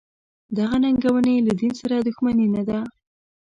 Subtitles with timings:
[0.57, 2.79] دغه ننګونې له دین سره دښمني نه ده.